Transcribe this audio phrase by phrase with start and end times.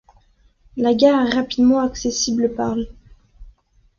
[0.77, 2.87] La gare est rapidement accessible par l'.